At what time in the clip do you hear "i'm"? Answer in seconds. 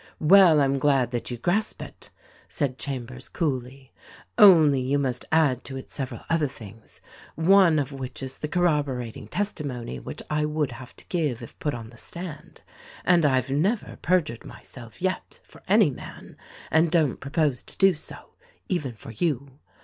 0.61-0.79